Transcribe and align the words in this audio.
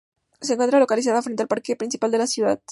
Se 0.41 0.53
encuentra 0.53 0.79
localizada 0.79 1.21
frente 1.21 1.43
al 1.43 1.47
parque 1.47 1.75
principal 1.75 2.09
de 2.09 2.17
la 2.17 2.25
ciudad. 2.25 2.59